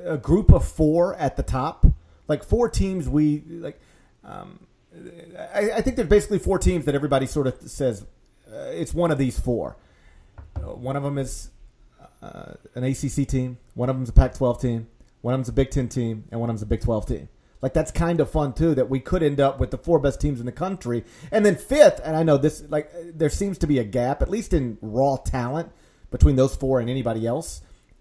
[0.05, 1.87] a group of four at the top,
[2.29, 3.81] like four teams, we like.
[4.25, 4.67] Um,
[5.55, 8.05] I, I, think there's basically four teams that everybody sort of says
[8.53, 9.77] uh, it's one of these four.
[10.57, 11.51] Uh, one of them is
[12.21, 13.59] uh, an ACC team.
[13.75, 14.89] One of them's a Pac-12 team.
[15.23, 17.29] One of them's a Big Ten team, and one of them's a Big 12 team.
[17.63, 18.75] Like that's kind of fun too.
[18.75, 21.57] That we could end up with the four best teams in the country, and then
[21.57, 22.01] fifth.
[22.03, 25.17] And I know this like there seems to be a gap, at least in raw
[25.17, 25.71] talent,
[26.11, 27.61] between those four and anybody else.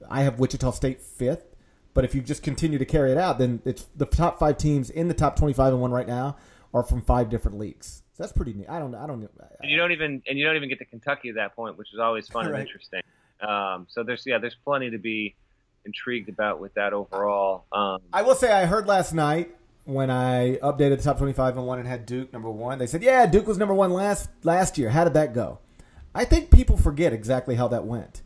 [0.09, 1.55] I have Wichita State fifth,
[1.93, 4.89] but if you just continue to carry it out, then it's the top five teams
[4.89, 6.37] in the top twenty-five and one right now
[6.73, 8.03] are from five different leagues.
[8.13, 8.69] So that's pretty neat.
[8.69, 8.95] I don't.
[8.95, 9.29] I don't.
[9.61, 11.93] And you don't even and you don't even get to Kentucky at that point, which
[11.93, 12.59] is always fun right.
[12.59, 13.01] and interesting.
[13.41, 15.35] Um, so there's yeah, there's plenty to be
[15.85, 17.65] intrigued about with that overall.
[17.71, 21.65] Um, I will say I heard last night when I updated the top 25 and
[21.65, 22.77] one and had Duke number one.
[22.77, 24.89] They said, "Yeah, Duke was number one last last year.
[24.89, 25.59] How did that go?"
[26.13, 28.21] I think people forget exactly how that went.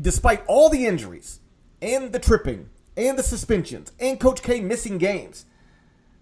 [0.00, 1.40] Despite all the injuries
[1.82, 5.46] and the tripping and the suspensions and Coach K missing games,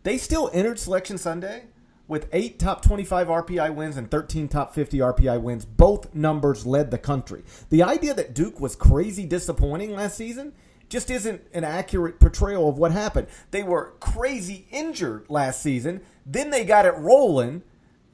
[0.02, 1.64] they still entered Selection Sunday
[2.08, 5.64] with eight top 25 RPI wins and 13 top 50 RPI wins.
[5.64, 7.44] Both numbers led the country.
[7.70, 10.54] The idea that Duke was crazy disappointing last season
[10.88, 13.28] just isn't an accurate portrayal of what happened.
[13.50, 16.00] They were crazy injured last season.
[16.24, 17.62] Then they got it rolling.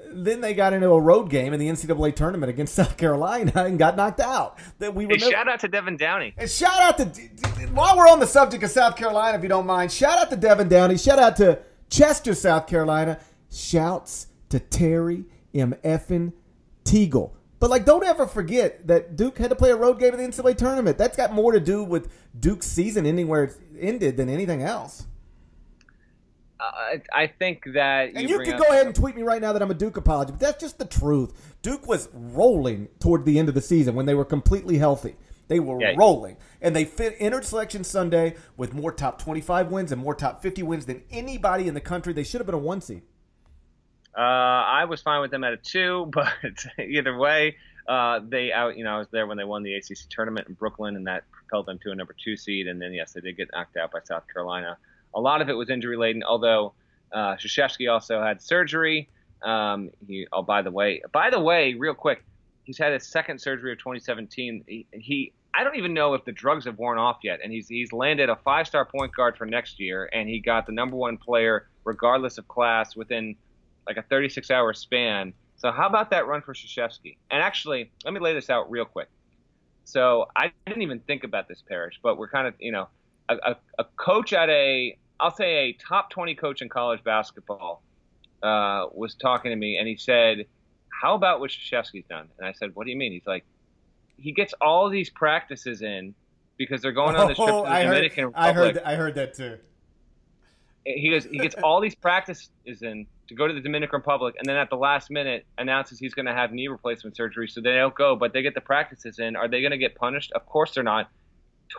[0.06, 3.78] Then they got into a road game in the NCAA tournament against South Carolina and
[3.78, 4.58] got knocked out.
[4.80, 5.24] That we remember.
[5.24, 6.34] Hey, shout out to Devan Downey.
[6.36, 9.66] And shout out to while we're on the subject of South Carolina, if you don't
[9.66, 10.96] mind, shout out to Devan Downey.
[10.96, 13.18] Shout out to Chester, South Carolina.
[13.54, 15.74] Shouts to Terry M.
[15.84, 16.32] Effin
[16.84, 17.32] Teagle.
[17.60, 20.26] But like, don't ever forget that Duke had to play a road game in the
[20.26, 20.98] NCAA tournament.
[20.98, 25.06] That's got more to do with Duke's season ending where it ended than anything else.
[26.60, 29.62] Uh, I think that and you, can go ahead and tweet me right now that
[29.62, 31.32] I'm a Duke apology, but that's just the truth.
[31.62, 35.16] Duke was rolling toward the end of the season when they were completely healthy.
[35.48, 35.94] They were yeah.
[35.96, 40.42] rolling, and they fit, entered Selection Sunday with more top 25 wins and more top
[40.42, 42.12] 50 wins than anybody in the country.
[42.12, 43.02] They should have been a one seed.
[44.16, 46.28] Uh, I was fine with them at a two, but
[46.78, 47.56] either way,
[47.88, 48.76] uh, they out.
[48.76, 51.24] You know, I was there when they won the ACC tournament in Brooklyn, and that
[51.30, 52.66] propelled them to a number two seed.
[52.66, 54.78] And then yes, they did get knocked out by South Carolina.
[55.14, 56.74] A lot of it was injury laden, although
[57.12, 57.36] uh,
[57.90, 59.08] also had surgery.
[59.42, 62.24] Um, he, oh, by the way, by the way, real quick,
[62.64, 64.64] he's had his second surgery of 2017.
[64.66, 67.68] He, he I don't even know if the drugs have worn off yet, and he's
[67.68, 70.96] he's landed a five star point guard for next year, and he got the number
[70.96, 73.36] one player regardless of class within
[73.86, 75.32] like a 36 hour span.
[75.56, 77.16] So how about that run for Krzyzewski?
[77.30, 79.08] And actually, let me lay this out real quick.
[79.84, 82.88] So I didn't even think about this Parrish, but we're kind of you know
[83.28, 87.82] a, a, a coach at a I'll say a top 20 coach in college basketball
[88.42, 90.46] uh, was talking to me, and he said
[91.04, 92.28] how about what Krzyzewski's done?
[92.38, 93.12] And I said, what do you mean?
[93.12, 93.44] He's like,
[94.16, 96.14] he gets all these practices in
[96.56, 98.46] because they're going on this trip to the I Dominican heard, Republic.
[98.46, 99.58] I heard, I heard that too.
[100.84, 102.48] He goes, he gets all these practices
[102.82, 106.14] in to go to the Dominican Republic, and then at the last minute announces he's
[106.14, 109.18] going to have knee replacement surgery, so they don't go, but they get the practices
[109.18, 109.36] in.
[109.36, 110.32] Are they going to get punished?
[110.32, 111.10] Of course they're not.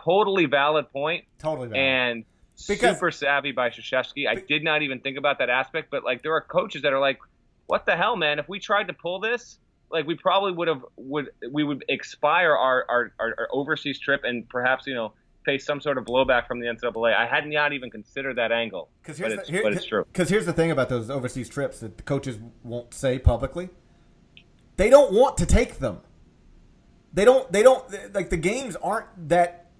[0.04, 1.24] Totally valid point.
[1.38, 1.80] Totally valid.
[1.80, 2.24] And
[2.66, 4.28] because, super savvy by Krzyzewski.
[4.28, 7.00] I did not even think about that aspect, but like there are coaches that are
[7.00, 7.18] like,
[7.66, 8.38] what the hell, man?
[8.38, 9.58] If we tried to pull this,
[9.90, 14.22] like we probably would have would we would expire our, our, our, our overseas trip
[14.24, 15.12] and perhaps you know
[15.46, 17.16] face some sort of blowback from the NCAA.
[17.16, 20.04] I had not even considered that angle, but, it's, here, but it's true.
[20.12, 23.70] Because here's the thing about those overseas trips that the coaches won't say publicly:
[24.76, 26.00] they don't want to take them.
[27.14, 27.50] They don't.
[27.50, 29.70] They don't like the games aren't that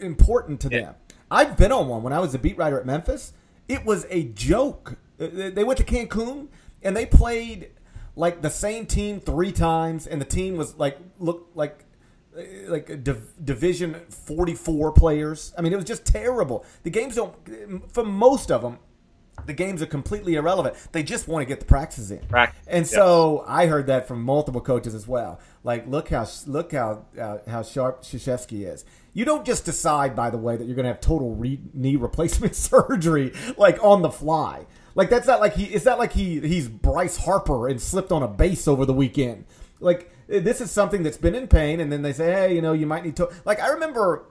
[0.00, 0.80] important to yeah.
[0.80, 0.94] them.
[1.30, 3.34] I've been on one when I was a beat writer at Memphis.
[3.68, 4.96] It was a joke.
[5.18, 6.48] They went to Cancun
[6.82, 7.70] and they played
[8.16, 11.84] like the same team three times, and the team was like looked like
[12.68, 13.94] like div- division
[14.26, 17.34] 44 players i mean it was just terrible the games don't
[17.92, 18.78] for most of them
[19.46, 22.60] the games are completely irrelevant they just want to get the practices in Practice.
[22.68, 27.04] and so i heard that from multiple coaches as well like look how look how
[27.20, 30.84] uh, how sharp Krzyzewski is you don't just decide by the way that you're going
[30.84, 35.54] to have total re- knee replacement surgery like on the fly like that's not like
[35.54, 35.64] he.
[35.64, 39.44] It's not like he he's Bryce Harper and slipped on a base over the weekend.
[39.78, 42.72] Like this is something that's been in pain, and then they say, hey, you know,
[42.72, 43.28] you might need to.
[43.44, 44.26] Like I remember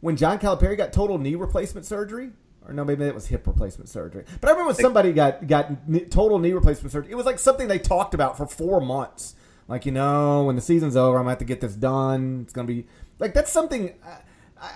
[0.00, 2.30] when John Calipari got total knee replacement surgery.
[2.66, 4.24] Or no, maybe it was hip replacement surgery.
[4.40, 5.70] But I remember when somebody got got
[6.10, 7.12] total knee replacement surgery.
[7.12, 9.34] It was like something they talked about for four months.
[9.68, 12.40] Like you know, when the season's over, I'm gonna have to get this done.
[12.42, 12.86] It's gonna be
[13.18, 13.94] like that's something.
[14.04, 14.16] Uh,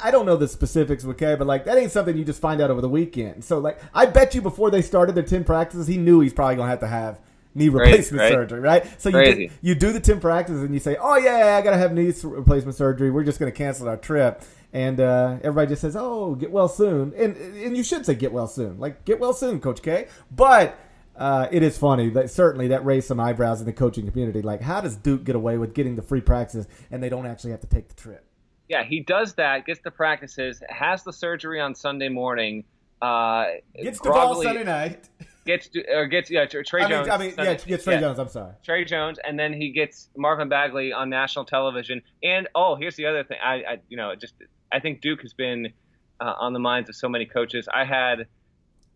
[0.02, 2.70] I don't know the specifics, okay, but like that ain't something you just find out
[2.70, 3.42] over the weekend.
[3.42, 6.56] So like, I bet you before they started their ten practices, he knew he's probably
[6.56, 7.20] gonna have to have
[7.59, 8.33] knee replacement right?
[8.33, 9.01] surgery, right?
[9.01, 11.77] So you do, you do the ten practices and you say, oh yeah, I gotta
[11.77, 13.11] have knee replacement surgery.
[13.11, 14.42] We're just gonna cancel our trip,
[14.73, 18.33] and uh, everybody just says, oh, get well soon, and and you should say get
[18.33, 20.09] well soon, like get well soon, Coach K.
[20.31, 20.79] But
[21.16, 24.40] uh, it is funny that certainly that raised some eyebrows in the coaching community.
[24.40, 27.51] Like, how does Duke get away with getting the free practices and they don't actually
[27.51, 28.25] have to take the trip?
[28.68, 32.64] yeah, he does that, gets the practices, has the surgery on Sunday morning,
[33.01, 35.09] Uh, gets the ball Sunday night.
[35.48, 37.08] Gets or gets yeah Tre I mean, Jones.
[37.08, 38.00] I mean, yeah, gets Tre yeah.
[38.00, 38.18] Jones.
[38.18, 42.02] I'm sorry, Tre Jones, and then he gets Marvin Bagley on national television.
[42.22, 43.38] And oh, here's the other thing.
[43.42, 44.34] I, I you know, just
[44.70, 45.72] I think Duke has been
[46.20, 47.66] uh, on the minds of so many coaches.
[47.72, 48.26] I had,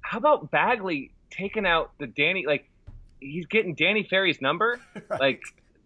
[0.02, 2.68] how about Bagley taking out the Danny like
[3.18, 5.04] he's getting Danny Ferry's number, right.
[5.20, 5.40] like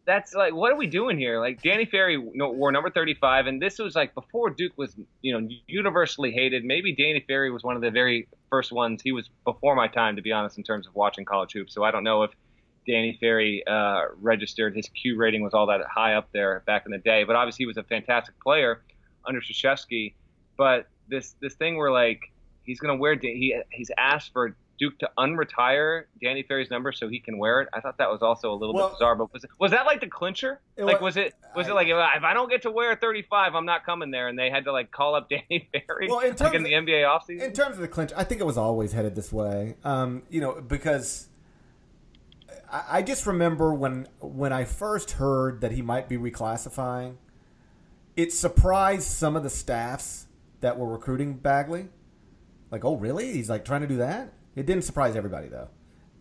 [0.07, 1.40] that's like what are we doing here?
[1.40, 5.49] Like Danny Ferry wore number 35, and this was like before Duke was you know
[5.66, 6.64] universally hated.
[6.64, 9.03] Maybe Danny Ferry was one of the very first ones.
[9.03, 11.75] He was before my time, to be honest, in terms of watching college hoops.
[11.75, 12.31] So I don't know if
[12.87, 16.92] Danny Ferry uh, registered his Q rating was all that high up there back in
[16.92, 17.25] the day.
[17.25, 18.83] But obviously he was a fantastic player
[19.27, 20.14] under Krzyzewski.
[20.57, 22.21] But this this thing where like
[22.62, 27.21] he's gonna wear he he's asked for Duke to unretire Danny Ferry's number so he
[27.21, 27.69] can wear it.
[27.73, 29.17] I thought that was also a little well, bit bizarre.
[29.17, 30.61] But was, it, was that like the clincher?
[30.77, 33.67] Like was it was I, it like if I don't get to wear 35, I'm
[33.67, 36.41] not coming there, and they had to like call up Danny Ferry well, in terms
[36.41, 37.43] like in the NBA offseason?
[37.43, 39.77] In terms of the clinch, I think it was always headed this way.
[39.85, 41.29] Um, you know, because
[42.71, 47.17] I, I just remember when when I first heard that he might be reclassifying,
[48.17, 50.27] it surprised some of the staffs
[50.61, 51.89] that were recruiting Bagley.
[52.71, 53.33] Like, oh, really?
[53.33, 54.33] He's like trying to do that?
[54.57, 55.69] It didn't surprise everybody though.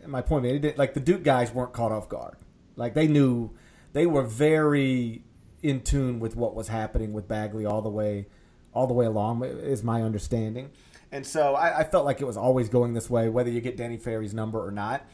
[0.06, 2.36] My point being, it like the Duke guys weren't caught off guard.
[2.76, 3.52] Like they knew,
[3.94, 5.24] they were very
[5.64, 8.28] in tune with what was happening with Bagley all the way,
[8.74, 9.44] all the way along.
[9.44, 10.70] Is my understanding.
[11.12, 13.78] And so I, I felt like it was always going this way, whether you get
[13.78, 15.08] Danny Ferry's number or not.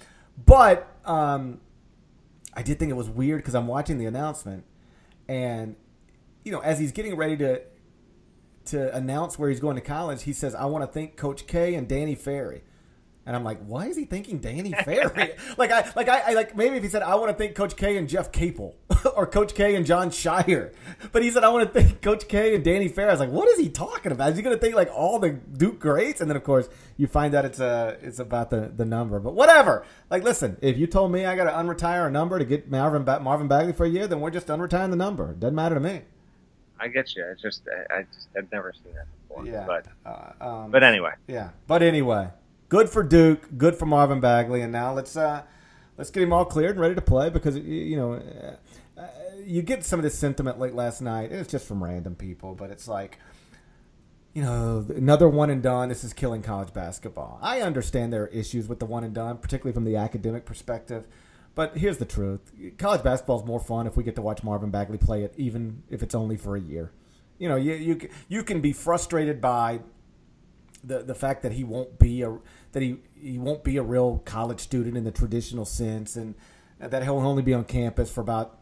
[0.46, 1.62] But um,
[2.54, 4.66] I did think it was weird because I'm watching the announcement,
[5.28, 5.76] and
[6.44, 7.62] you know, as he's getting ready to
[8.64, 11.76] to announce where he's going to college, he says, "I want to thank Coach K
[11.76, 12.64] and Danny Ferry."
[13.24, 15.34] And I'm like, why is he thinking Danny Ferry?
[15.58, 17.76] like I like I, I, like maybe if he said I want to thank Coach
[17.76, 18.76] K and Jeff Capel
[19.16, 20.74] or Coach K and Jon Scheyer,
[21.12, 23.10] but he said I want to thank Coach K and Danny Ferry.
[23.10, 24.32] I was like, what is he talking about?
[24.32, 26.20] Is he going to think like all the Duke greats?
[26.20, 29.20] And then of course you find out it's a uh, it's about the the number.
[29.20, 29.86] But whatever.
[30.10, 33.04] Like, listen, if you told me I got to unretire a number to get Marvin
[33.04, 35.34] ba- Marvin Bagley for a year, then we're just unretiring the number.
[35.34, 36.02] Doesn't matter to me.
[36.80, 37.24] I get you.
[37.32, 39.46] It's just I, I just I've never seen that before.
[39.46, 39.68] Yeah.
[39.68, 41.14] But uh, um, but anyway.
[41.28, 41.50] Yeah.
[41.68, 42.32] But anyway
[42.72, 45.44] good for Duke, good for Marvin Bagley, and now let's uh,
[45.98, 48.14] let's get him all cleared and ready to play because you know
[48.98, 49.08] uh,
[49.46, 51.32] you get some of this sentiment late last night.
[51.32, 53.20] It's just from random people, but it's like
[54.34, 55.90] you know another one and done.
[55.90, 57.38] This is killing college basketball.
[57.42, 61.06] I understand there are issues with the one and done, particularly from the academic perspective.
[61.54, 64.72] But here's the truth: college basketball is more fun if we get to watch Marvin
[64.72, 66.94] Bagley play it, even if it's only for a year.
[67.38, 69.82] You know, you you you can be frustrated by
[70.84, 72.38] the the fact that he won't be a
[72.72, 76.36] that he he won't be a real college student in the traditional sense, and
[76.80, 78.60] that he'll only be on campus for about,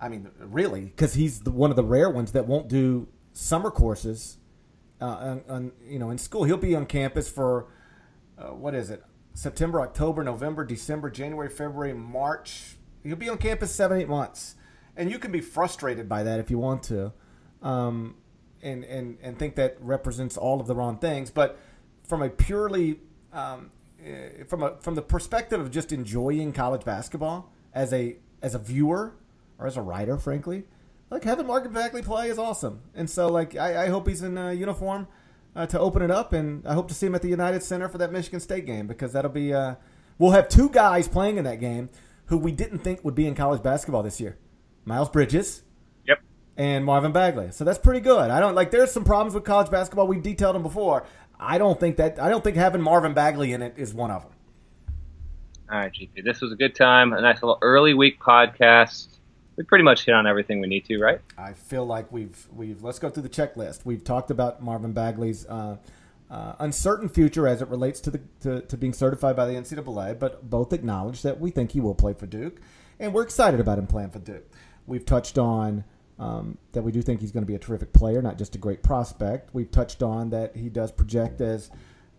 [0.00, 3.70] I mean, really, because he's the, one of the rare ones that won't do summer
[3.70, 4.38] courses,
[5.00, 6.44] uh, on, on, you know, in school.
[6.44, 7.66] He'll be on campus for
[8.38, 9.02] uh, what is it?
[9.34, 12.76] September, October, November, December, January, February, March.
[13.02, 14.54] He'll be on campus seven, eight months,
[14.96, 17.12] and you can be frustrated by that if you want to.
[17.62, 18.16] Um,
[18.62, 21.30] and, and, and think that represents all of the wrong things.
[21.30, 21.58] But
[22.04, 23.00] from a purely
[23.32, 23.70] um,
[24.04, 28.58] eh, from a from the perspective of just enjoying college basketball as a as a
[28.58, 29.14] viewer
[29.58, 30.64] or as a writer, frankly,
[31.10, 32.80] like having Marvin Bagley play is awesome.
[32.94, 35.06] And so, like, I, I hope he's in a uniform
[35.54, 37.88] uh, to open it up, and I hope to see him at the United Center
[37.88, 39.52] for that Michigan State game because that'll be.
[39.52, 39.76] Uh,
[40.18, 41.90] we'll have two guys playing in that game
[42.26, 44.38] who we didn't think would be in college basketball this year:
[44.84, 45.62] Miles Bridges
[46.56, 47.50] and Marvin Bagley.
[47.50, 48.30] So that's pretty good.
[48.30, 48.70] I don't like.
[48.70, 50.06] There's some problems with college basketball.
[50.06, 51.04] We've detailed them before.
[51.38, 52.20] I don't think that.
[52.20, 54.32] I don't think having Marvin Bagley in it is one of them.
[55.70, 56.24] All right, GP.
[56.24, 57.12] This was a good time.
[57.12, 59.08] A nice little early week podcast.
[59.56, 61.20] We pretty much hit on everything we need to, right?
[61.36, 62.82] I feel like we've we've.
[62.82, 63.84] Let's go through the checklist.
[63.84, 65.46] We've talked about Marvin Bagley's.
[65.46, 65.76] Uh,
[66.30, 70.18] uh, uncertain future as it relates to the to, to being certified by the NCAA,
[70.18, 72.58] but both acknowledge that we think he will play for Duke,
[72.98, 74.50] and we're excited about him playing for Duke.
[74.86, 75.84] We've touched on
[76.18, 78.58] um, that we do think he's going to be a terrific player, not just a
[78.58, 79.50] great prospect.
[79.52, 81.70] We've touched on that he does project as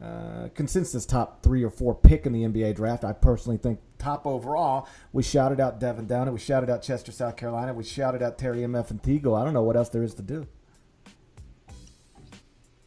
[0.03, 3.05] uh, consensus top three or four pick in the NBA draft.
[3.05, 4.87] I personally think top overall.
[5.13, 6.31] We shouted out Devan Downey.
[6.31, 7.73] We shouted out Chester, South Carolina.
[7.73, 9.39] We shouted out Terry MF and Teagle.
[9.39, 10.45] I don't know what else there is to do.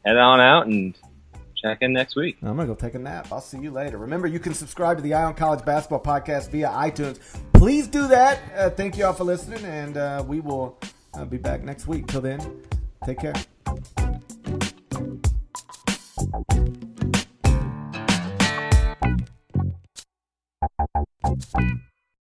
[0.04, 0.94] Head on out and
[1.56, 2.36] check in next week.
[2.42, 3.28] I'm gonna go take a nap.
[3.32, 3.98] I'll see you later.
[3.98, 7.18] Remember, you can subscribe to the Eye on College Basketball Podcast via iTunes.
[7.54, 8.38] Please do that.
[8.54, 10.78] Uh, thank you all for listening, and uh, we will
[11.16, 12.06] I'll be back next week.
[12.06, 12.40] Till then,
[13.04, 13.34] take care.